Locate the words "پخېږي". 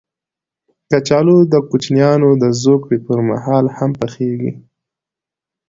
4.01-4.51